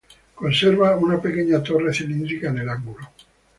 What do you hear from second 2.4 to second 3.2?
en el ángulo.